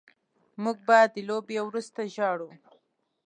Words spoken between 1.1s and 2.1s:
د لوبې وروسته